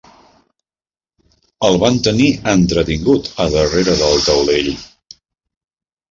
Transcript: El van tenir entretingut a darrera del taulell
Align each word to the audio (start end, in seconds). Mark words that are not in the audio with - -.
El 1.67 1.75
van 1.83 1.99
tenir 2.07 2.29
entretingut 2.53 3.29
a 3.45 3.47
darrera 3.55 3.93
del 3.99 4.17
taulell 4.31 4.71